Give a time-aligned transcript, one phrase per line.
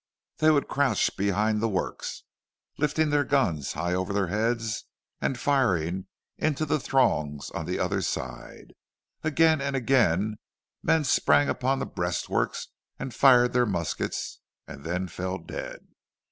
[0.39, 2.23] They would crouch behind the works,
[2.79, 4.85] lifting their guns high over their heads,
[5.21, 6.07] and firing
[6.39, 8.73] into the throngs on the other side;
[9.23, 10.37] again and again
[10.81, 15.85] men sprang upon the breastworks and fired their muskets, and then fell dead.